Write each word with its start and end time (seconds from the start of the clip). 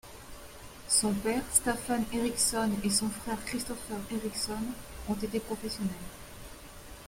Son 0.87 1.13
père 1.13 1.43
Staffan 1.53 2.03
Erixon 2.11 2.71
et 2.83 2.89
son 2.89 3.07
frère 3.07 3.37
Christopher 3.45 3.97
Erixon 4.11 4.57
ont 5.07 5.13
été 5.13 5.39
professionnels. 5.39 5.89